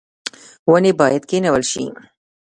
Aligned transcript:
ونې 0.71 0.91
باید 0.99 1.23
کینول 1.29 1.63
شي 1.71 1.85